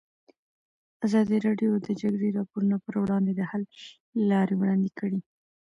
ازادي 1.05 1.37
راډیو 1.47 1.71
د 1.79 1.83
د 1.87 1.89
جګړې 2.01 2.29
راپورونه 2.37 2.77
پر 2.85 2.95
وړاندې 3.03 3.31
د 3.35 3.41
حل 3.49 3.63
لارې 4.31 4.53
وړاندې 4.57 4.89
کړي. 4.99 5.19